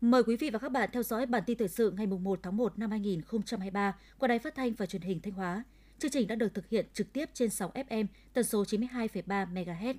[0.00, 2.56] Mời quý vị và các bạn theo dõi bản tin thời sự ngày 1 tháng
[2.56, 5.64] 1 năm 2023 của Đài Phát thanh và Truyền hình Thanh Hóa.
[5.98, 9.94] Chương trình đã được thực hiện trực tiếp trên sóng FM tần số 92,3 MHz.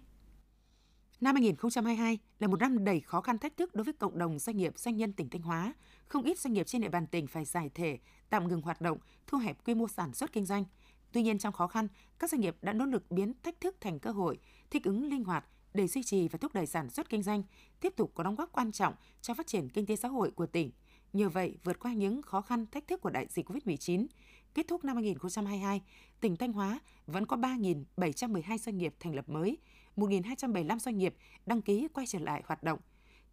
[1.22, 4.58] Năm 2022 là một năm đầy khó khăn thách thức đối với cộng đồng doanh
[4.58, 5.74] nghiệp doanh nhân tỉnh Thanh Hóa.
[6.08, 7.98] Không ít doanh nghiệp trên địa bàn tỉnh phải giải thể,
[8.30, 8.98] tạm ngừng hoạt động,
[9.28, 10.66] thu hẹp quy mô sản xuất kinh doanh.
[11.12, 11.88] Tuy nhiên trong khó khăn,
[12.20, 14.40] các doanh nghiệp đã nỗ lực biến thách thức thành cơ hội,
[14.70, 17.44] thích ứng linh hoạt để duy trì và thúc đẩy sản xuất kinh doanh,
[17.80, 20.46] tiếp tục có đóng góp quan trọng cho phát triển kinh tế xã hội của
[20.46, 20.72] tỉnh.
[21.14, 24.08] Nhờ vậy, vượt qua những khó khăn thách thức của đại dịch COVID-19,
[24.54, 25.82] kết thúc năm 2022,
[26.20, 29.58] tỉnh Thanh Hóa vẫn có 3.712 doanh nghiệp thành lập mới,
[29.96, 31.16] 1.275 doanh nghiệp
[31.46, 32.80] đăng ký quay trở lại hoạt động.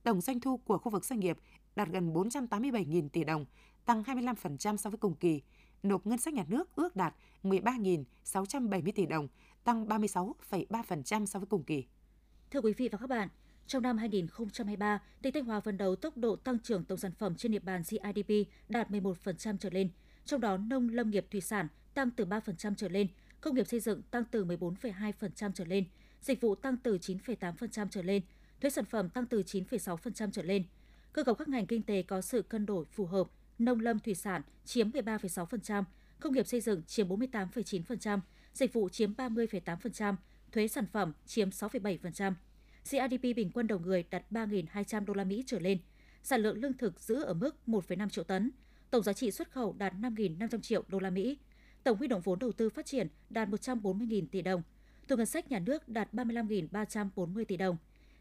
[0.02, 1.38] Tổng doanh thu của khu vực doanh nghiệp
[1.77, 3.46] đạt gần 487.000 tỷ đồng,
[3.84, 5.43] tăng 25% so với cùng kỳ.
[5.82, 9.29] Nộp ngân sách nhà nước ước đạt 13.670 tỷ đồng,
[9.65, 11.87] tăng 36,3% so với cùng kỳ.
[12.51, 13.29] Thưa quý vị và các bạn,
[13.66, 17.35] trong năm 2023, tỉnh Thanh Hóa phấn đấu tốc độ tăng trưởng tổng sản phẩm
[17.35, 18.30] trên địa bàn GDP
[18.68, 19.90] đạt 11% trở lên,
[20.24, 23.09] trong đó nông lâm nghiệp thủy sản tăng từ 3% trở lên,
[23.40, 25.85] công nghiệp xây dựng tăng từ 14,2% trở lên,
[26.21, 28.23] dịch vụ tăng từ 9,8% trở lên,
[28.60, 30.65] thuế sản phẩm tăng từ 9,6% trở lên.
[31.12, 33.27] Cơ cấu các ngành kinh tế có sự cân đổi phù hợp,
[33.59, 35.85] nông lâm thủy sản chiếm 13,6%,
[36.21, 38.21] công nghiệp xây dựng chiếm 48,9%,
[38.52, 40.15] dịch vụ chiếm 30,8%,
[40.52, 42.32] thuế sản phẩm chiếm 6,7%.
[42.85, 45.79] GDP bình quân đầu người đạt 3.200 đô la Mỹ trở lên.
[46.23, 48.51] Sản lượng lương thực giữ ở mức 1,5 triệu tấn.
[48.90, 51.38] Tổng giá trị xuất khẩu đạt 5.500 triệu đô la Mỹ.
[51.85, 54.63] Tổng huy động vốn đầu tư phát triển đạt 140.000 tỷ đồng.
[55.09, 57.77] Thu ngân sách nhà nước đạt 35.340 tỷ đồng.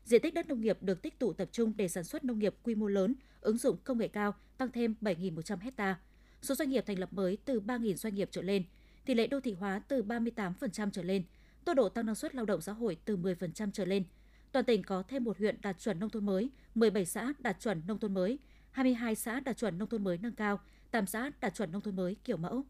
[0.06, 2.56] Diện tích đất nông nghiệp được tích tụ tập trung để sản xuất nông nghiệp
[2.64, 6.00] quy mô lớn, ứng dụng công nghệ cao tăng thêm 7.100 hecta.
[6.42, 8.64] Số doanh nghiệp thành lập mới từ 3.000 doanh nghiệp trở lên.
[9.06, 11.24] Tỷ lệ đô thị hóa từ 38% trở lên.
[11.68, 14.04] Tốc độ tăng năng suất lao động xã hội từ 10% trở lên.
[14.52, 17.82] Toàn tỉnh có thêm một huyện đạt chuẩn nông thôn mới, 17 xã đạt chuẩn
[17.88, 18.40] nông thôn mới,
[18.72, 20.60] 22 xã đạt chuẩn nông thôn mới nâng cao,
[20.92, 22.64] 8 xã đạt chuẩn nông thôn mới kiểu mẫu.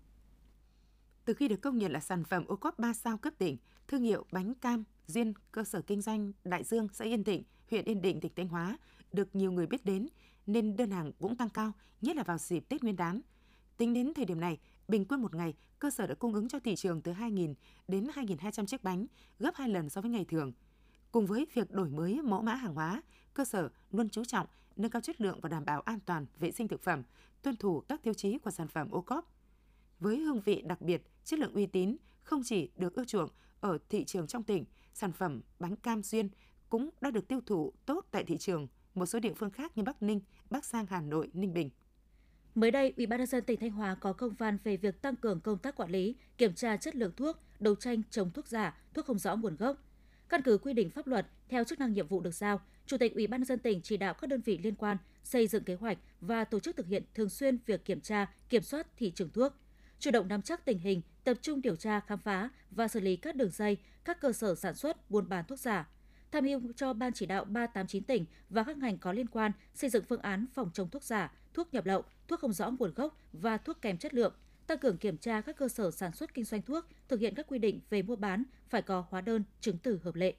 [1.26, 3.58] Từ khi được công nhận là sản phẩm ô cốp 3 sao cấp tỉnh,
[3.88, 7.86] thương hiệu bánh cam Duyên cơ sở kinh doanh Đại Dương, xã Yên Thịnh, huyện
[7.86, 8.78] Yên Định, tỉnh Thanh Hóa
[9.14, 10.08] được nhiều người biết đến
[10.46, 11.72] nên đơn hàng cũng tăng cao,
[12.02, 13.22] nhất là vào dịp Tết Nguyên đán.
[13.78, 16.60] Tính đến thời điểm này, bình quân một ngày, cơ sở đã cung ứng cho
[16.60, 17.54] thị trường từ 2.000
[17.88, 19.06] đến 2.200 chiếc bánh,
[19.40, 20.52] gấp 2 lần so với ngày thường.
[21.12, 23.02] Cùng với việc đổi mới mẫu mã hàng hóa,
[23.34, 26.52] cơ sở luôn chú trọng nâng cao chất lượng và đảm bảo an toàn vệ
[26.52, 27.04] sinh thực phẩm,
[27.42, 29.34] tuân thủ các tiêu chí của sản phẩm ô cốp.
[30.00, 33.30] Với hương vị đặc biệt, chất lượng uy tín, không chỉ được ưa chuộng
[33.60, 36.30] ở thị trường trong tỉnh, sản phẩm bánh cam duyên
[36.70, 39.84] cũng đã được tiêu thụ tốt tại thị trường một số địa phương khác như
[39.84, 41.70] Bắc Ninh, Bắc Giang, Hà Nội, Ninh Bình.
[42.58, 45.16] Mới đây, Ủy ban nhân dân tỉnh Thanh Hóa có công văn về việc tăng
[45.16, 48.78] cường công tác quản lý, kiểm tra chất lượng thuốc, đấu tranh chống thuốc giả,
[48.94, 49.78] thuốc không rõ nguồn gốc.
[50.30, 53.16] Căn cứ quy định pháp luật, theo chức năng nhiệm vụ được giao, Chủ tịch
[53.16, 55.76] Ủy ban nhân dân tỉnh chỉ đạo các đơn vị liên quan xây dựng kế
[55.76, 59.30] hoạch và tổ chức thực hiện thường xuyên việc kiểm tra, kiểm soát thị trường
[59.30, 59.54] thuốc,
[60.00, 63.16] chủ động nắm chắc tình hình, tập trung điều tra, khám phá và xử lý
[63.16, 65.88] các đường dây, các cơ sở sản xuất, buôn bán thuốc giả,
[66.32, 69.90] tham mưu cho Ban chỉ đạo 389 tỉnh và các ngành có liên quan xây
[69.90, 73.18] dựng phương án phòng chống thuốc giả, thuốc nhập lậu, thuốc không rõ nguồn gốc
[73.34, 74.34] và thuốc kèm chất lượng,
[74.68, 77.48] tăng cường kiểm tra các cơ sở sản xuất kinh doanh thuốc, thực hiện các
[77.48, 80.36] quy định về mua bán phải có hóa đơn, chứng từ hợp lệ.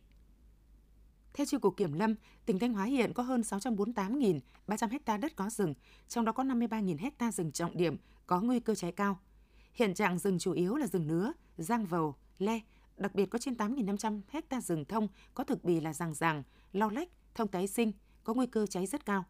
[1.35, 2.15] Theo Chi cục Kiểm lâm,
[2.47, 5.75] tỉnh Thanh Hóa hiện có hơn 648.300 ha đất có rừng,
[6.09, 7.97] trong đó có 53.000 ha rừng trọng điểm
[8.27, 9.19] có nguy cơ cháy cao.
[9.73, 12.61] Hiện trạng rừng chủ yếu là rừng nứa, giang vầu, le,
[12.99, 16.43] đặc biệt có trên 8.500 hecta rừng thông có thực bì là ràng ràng,
[16.73, 17.93] lau lách, thông tái sinh,
[18.25, 19.25] có nguy cơ cháy rất cao.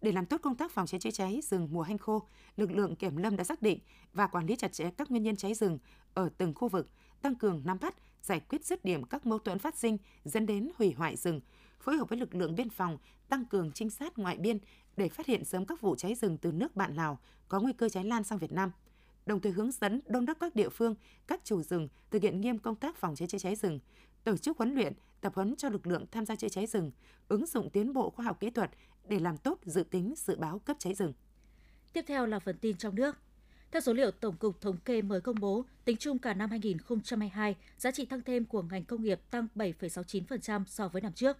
[0.00, 2.22] Để làm tốt công tác phòng cháy chữa cháy rừng mùa hanh khô,
[2.56, 3.78] lực lượng kiểm lâm đã xác định
[4.12, 5.78] và quản lý chặt chẽ các nguyên nhân cháy rừng
[6.14, 6.90] ở từng khu vực,
[7.22, 10.70] tăng cường nắm bắt, giải quyết dứt điểm các mâu thuẫn phát sinh dẫn đến
[10.78, 11.40] hủy hoại rừng,
[11.80, 12.98] phối hợp với lực lượng biên phòng
[13.28, 14.58] tăng cường trinh sát ngoại biên
[14.96, 17.88] để phát hiện sớm các vụ cháy rừng từ nước bạn Lào có nguy cơ
[17.88, 18.70] cháy lan sang Việt Nam–
[19.26, 20.94] đồng thời hướng dẫn đôn đốc các địa phương,
[21.26, 23.80] các chủ rừng thực hiện nghiêm công tác phòng cháy chữa cháy rừng,
[24.24, 26.90] tổ chức huấn luyện, tập huấn cho lực lượng tham gia chữa cháy rừng,
[27.28, 28.70] ứng dụng tiến bộ khoa học kỹ thuật
[29.08, 31.12] để làm tốt dự tính dự báo cấp cháy rừng.
[31.92, 33.16] Tiếp theo là phần tin trong nước.
[33.70, 37.56] Theo số liệu Tổng cục Thống kê mới công bố, tính chung cả năm 2022,
[37.78, 41.36] giá trị tăng thêm của ngành công nghiệp tăng 7,69% so với năm trước.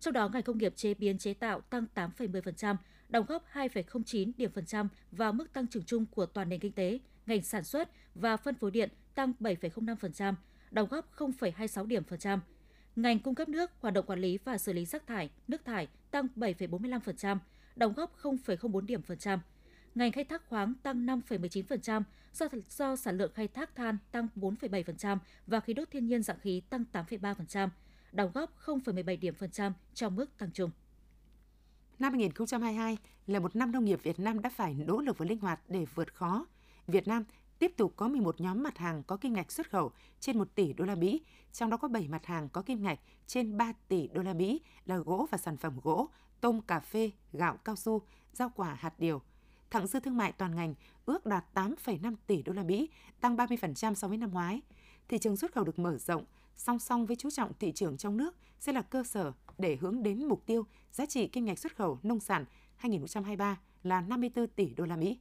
[0.00, 2.76] Trong đó, ngành công nghiệp chế biến chế tạo tăng 8,10%,
[3.10, 6.72] đóng góp 2,09 điểm phần trăm vào mức tăng trưởng chung của toàn nền kinh
[6.72, 10.34] tế, ngành sản xuất và phân phối điện tăng 7,05%,
[10.70, 12.40] đóng góp 0,26 điểm phần trăm.
[12.96, 15.88] Ngành cung cấp nước, hoạt động quản lý và xử lý rác thải, nước thải
[16.10, 17.38] tăng 7,45%,
[17.76, 19.40] đóng góp 0,04 điểm phần trăm.
[19.94, 22.02] Ngành khai thác khoáng tăng 5,19%
[22.32, 26.38] do, do sản lượng khai thác than tăng 4,7% và khí đốt thiên nhiên dạng
[26.38, 27.68] khí tăng 8,3%,
[28.12, 30.70] đóng góp 0,17 điểm phần trăm trong mức tăng chung.
[32.00, 35.38] Năm 2022 là một năm nông nghiệp Việt Nam đã phải nỗ lực và linh
[35.38, 36.46] hoạt để vượt khó.
[36.86, 37.24] Việt Nam
[37.58, 40.72] tiếp tục có 11 nhóm mặt hàng có kim ngạch xuất khẩu trên 1 tỷ
[40.72, 44.08] đô la Mỹ, trong đó có 7 mặt hàng có kim ngạch trên 3 tỷ
[44.08, 46.08] đô la Mỹ là gỗ và sản phẩm gỗ,
[46.40, 49.22] tôm, cà phê, gạo, cao su, rau quả, hạt điều.
[49.70, 50.74] Thặng dư thương mại toàn ngành
[51.06, 54.60] ước đạt 8,5 tỷ đô la Mỹ, tăng 30% so với năm ngoái.
[55.08, 56.24] Thị trường xuất khẩu được mở rộng,
[56.56, 60.02] song song với chú trọng thị trường trong nước sẽ là cơ sở để hướng
[60.02, 62.44] đến mục tiêu giá trị kim ngạch xuất khẩu nông sản
[62.76, 65.18] 2023 là 54 tỷ đô la Mỹ.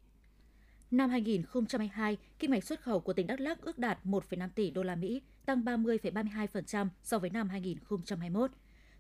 [0.91, 4.83] Năm 2022, kim ngạch xuất khẩu của tỉnh Đắk Lắk ước đạt 1,5 tỷ đô
[4.83, 8.51] la Mỹ, tăng 30,32% so với năm 2021.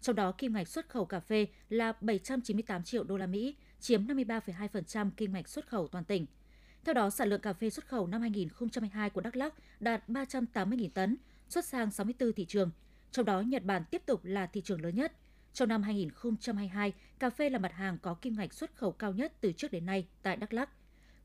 [0.01, 4.07] Trong đó, kim ngạch xuất khẩu cà phê là 798 triệu đô la Mỹ, chiếm
[4.07, 6.25] 53,2% kim ngạch xuất khẩu toàn tỉnh.
[6.85, 10.89] Theo đó, sản lượng cà phê xuất khẩu năm 2022 của Đắk Lắk đạt 380.000
[10.89, 11.17] tấn,
[11.49, 12.71] xuất sang 64 thị trường.
[13.11, 15.13] Trong đó, Nhật Bản tiếp tục là thị trường lớn nhất.
[15.53, 19.33] Trong năm 2022, cà phê là mặt hàng có kim ngạch xuất khẩu cao nhất
[19.41, 20.69] từ trước đến nay tại Đắk Lắk.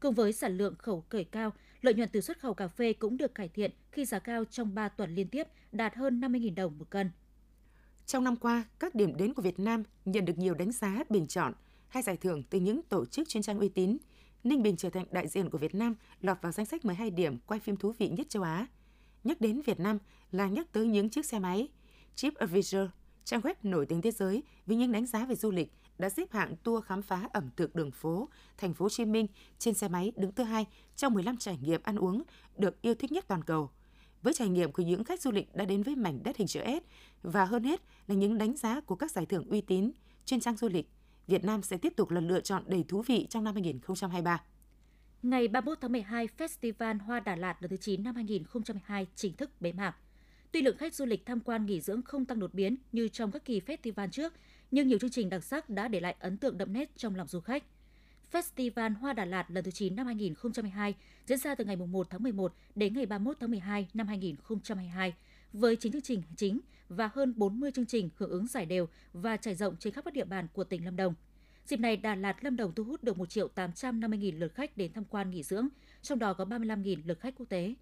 [0.00, 3.16] Cùng với sản lượng khẩu cởi cao, lợi nhuận từ xuất khẩu cà phê cũng
[3.16, 6.78] được cải thiện khi giá cao trong 3 tuần liên tiếp đạt hơn 50.000 đồng
[6.78, 7.10] một cân.
[8.06, 11.26] Trong năm qua, các điểm đến của Việt Nam nhận được nhiều đánh giá bình
[11.26, 11.52] chọn
[11.88, 13.98] hay giải thưởng từ những tổ chức chuyên trang uy tín.
[14.44, 17.38] Ninh Bình trở thành đại diện của Việt Nam lọt vào danh sách 12 điểm
[17.46, 18.66] quay phim thú vị nhất châu Á.
[19.24, 19.98] Nhắc đến Việt Nam
[20.32, 21.68] là nhắc tới những chiếc xe máy.
[22.14, 22.86] Chip Avenger
[23.24, 26.32] trang web nổi tiếng thế giới với những đánh giá về du lịch, đã xếp
[26.32, 28.28] hạng tour khám phá ẩm thực đường phố
[28.58, 29.26] thành phố Hồ Chí Minh
[29.58, 30.66] trên xe máy đứng thứ hai
[30.96, 32.22] trong 15 trải nghiệm ăn uống
[32.56, 33.70] được yêu thích nhất toàn cầu.
[34.22, 36.60] Với trải nghiệm của những khách du lịch đã đến với mảnh đất hình chữ
[36.66, 36.82] S
[37.22, 39.92] và hơn hết là những đánh giá của các giải thưởng uy tín
[40.24, 40.88] trên trang du lịch,
[41.26, 44.42] Việt Nam sẽ tiếp tục là lựa chọn đầy thú vị trong năm 2023.
[45.22, 49.50] Ngày 31 tháng 12, Festival Hoa Đà Lạt lần thứ 9 năm 2022 chính thức
[49.60, 49.96] bế mạc.
[50.54, 53.32] Tuy lượng khách du lịch tham quan nghỉ dưỡng không tăng đột biến như trong
[53.32, 54.32] các kỳ festival trước,
[54.70, 57.28] nhưng nhiều chương trình đặc sắc đã để lại ấn tượng đậm nét trong lòng
[57.28, 57.64] du khách.
[58.32, 60.94] Festival Hoa Đà Lạt lần thứ 9 năm 2022
[61.26, 65.14] diễn ra từ ngày 1 tháng 11 đến ngày 31 tháng 12 năm 2022
[65.52, 69.36] với 9 chương trình chính và hơn 40 chương trình hưởng ứng giải đều và
[69.36, 71.14] trải rộng trên khắp các địa bàn của tỉnh Lâm Đồng.
[71.66, 74.76] Dịp này, Đà Lạt Lâm Đồng thu hút được 1 triệu 850 nghìn lượt khách
[74.76, 75.68] đến tham quan nghỉ dưỡng,
[76.02, 77.74] trong đó có 35 nghìn lượt khách quốc tế.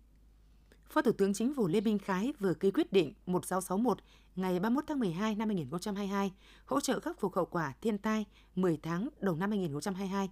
[0.93, 3.99] Phó Thủ tướng Chính phủ Lê Minh Khái vừa ký quyết định 1661
[4.37, 6.33] ngày 31 tháng 12 năm 2022
[6.67, 8.25] hỗ trợ khắc phục hậu quả thiên tai
[8.55, 10.31] 10 tháng đầu năm 2022.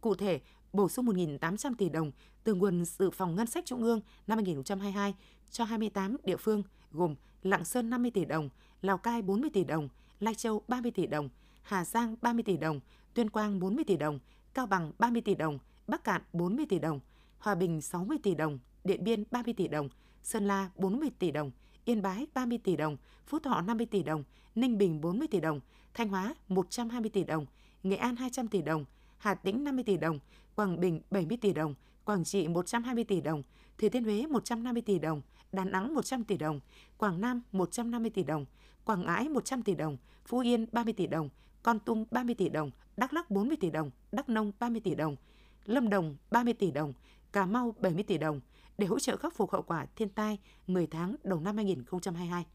[0.00, 0.40] Cụ thể,
[0.72, 2.12] bổ sung 1.800 tỷ đồng
[2.44, 5.14] từ nguồn dự phòng ngân sách trung ương năm 2022
[5.50, 6.62] cho 28 địa phương
[6.92, 8.48] gồm Lạng Sơn 50 tỷ đồng,
[8.82, 9.88] Lào Cai 40 tỷ đồng,
[10.20, 11.28] Lai Châu 30 tỷ đồng,
[11.62, 12.80] Hà Giang 30 tỷ đồng,
[13.14, 14.18] Tuyên Quang 40 tỷ đồng,
[14.54, 17.00] Cao Bằng 30 tỷ đồng, Bắc Cạn 40 tỷ đồng,
[17.38, 19.88] Hòa Bình 60 tỷ đồng, Điện Biên 30 tỷ đồng,
[20.22, 21.50] Sơn La 40 tỷ đồng,
[21.84, 22.96] Yên Bái 30 tỷ đồng,
[23.26, 25.60] Phú Thọ 50 tỷ đồng, Ninh Bình 40 tỷ đồng,
[25.94, 27.46] Thanh Hóa 120 tỷ đồng,
[27.82, 28.84] Nghệ An 200 tỷ đồng,
[29.18, 30.18] Hà Tĩnh 50 tỷ đồng,
[30.54, 33.42] Quảng Bình 70 tỷ đồng, Quảng Trị 120 tỷ đồng,
[33.78, 35.22] Thừa Thiên Huế 150 tỷ đồng,
[35.52, 36.60] Đà Nẵng 100 tỷ đồng,
[36.98, 38.46] Quảng Nam 150 tỷ đồng,
[38.84, 39.96] Quảng Ngãi 100 tỷ đồng,
[40.26, 41.28] Phú Yên 30 tỷ đồng,
[41.62, 45.16] Con Tum 30 tỷ đồng, Đắk Lắk 40 tỷ đồng, Đắk Nông 30 tỷ đồng,
[45.64, 46.92] Lâm Đồng 30 tỷ đồng,
[47.34, 48.40] Cà Mau 70 tỷ đồng
[48.78, 52.46] để hỗ trợ khắc phục hậu quả thiên tai 10 tháng đầu năm 2022.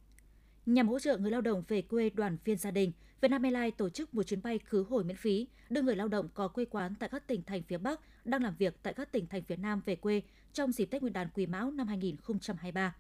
[0.66, 3.90] Nhằm hỗ trợ người lao động về quê đoàn viên gia đình, Vietnam Airlines tổ
[3.90, 6.96] chức một chuyến bay khứ hồi miễn phí đưa người lao động có quê quán
[7.00, 9.82] tại các tỉnh thành phía Bắc đang làm việc tại các tỉnh thành phía Nam
[9.86, 10.22] về quê
[10.54, 12.96] trong dịp Tết Nguyên đán Quý Mão năm 2023.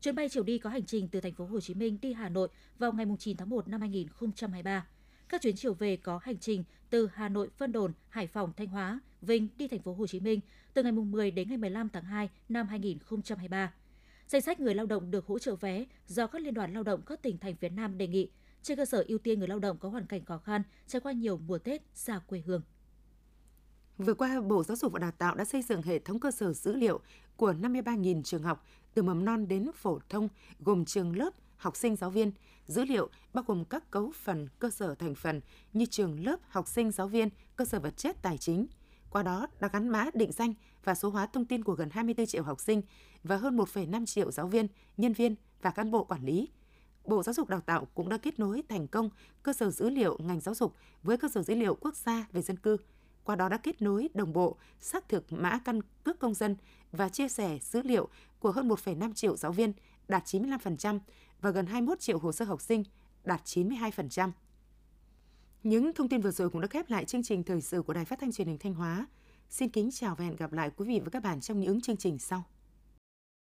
[0.00, 2.28] Chuyến bay chiều đi có hành trình từ thành phố Hồ Chí Minh đi Hà
[2.28, 4.86] Nội vào ngày 9 tháng 1 năm 2023.
[5.30, 8.66] Các chuyến chiều về có hành trình từ Hà Nội, Vân Đồn, Hải Phòng, Thanh
[8.66, 10.40] Hóa, Vinh đi thành phố Hồ Chí Minh
[10.74, 13.72] từ ngày 10 đến ngày 15 tháng 2 năm 2023.
[14.28, 17.02] Danh sách người lao động được hỗ trợ vé do các liên đoàn lao động
[17.06, 18.30] các tỉnh thành phía Nam đề nghị
[18.62, 21.12] trên cơ sở ưu tiên người lao động có hoàn cảnh khó khăn trải qua
[21.12, 22.62] nhiều mùa Tết xa quê hương.
[23.98, 26.52] Vừa qua, Bộ Giáo dục và Đào tạo đã xây dựng hệ thống cơ sở
[26.52, 27.00] dữ liệu
[27.36, 30.28] của 53.000 trường học từ mầm non đến phổ thông
[30.60, 32.32] gồm trường lớp, học sinh, giáo viên.
[32.66, 35.40] Dữ liệu bao gồm các cấu phần cơ sở thành phần
[35.72, 38.66] như trường lớp, học sinh, giáo viên, cơ sở vật chất, tài chính.
[39.10, 42.26] Qua đó đã gắn mã định danh và số hóa thông tin của gần 24
[42.26, 42.82] triệu học sinh
[43.24, 46.48] và hơn 1,5 triệu giáo viên, nhân viên và cán bộ quản lý.
[47.04, 49.10] Bộ Giáo dục Đào tạo cũng đã kết nối thành công
[49.42, 52.42] cơ sở dữ liệu ngành giáo dục với cơ sở dữ liệu quốc gia về
[52.42, 52.76] dân cư.
[53.24, 56.56] Qua đó đã kết nối đồng bộ, xác thực mã căn cước công dân
[56.92, 59.72] và chia sẻ dữ liệu của hơn 1,5 triệu giáo viên
[60.10, 60.98] đạt 95%
[61.40, 62.84] và gần 21 triệu hồ sơ học sinh
[63.24, 64.30] đạt 92%.
[65.62, 68.04] Những thông tin vừa rồi cũng đã khép lại chương trình thời sự của Đài
[68.04, 69.06] Phát thanh Truyền hình Thanh Hóa.
[69.50, 71.96] Xin kính chào và hẹn gặp lại quý vị và các bạn trong những chương
[71.96, 72.44] trình sau.